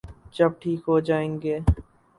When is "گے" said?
1.41-1.59